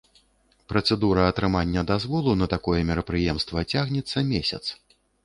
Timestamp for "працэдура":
0.71-1.25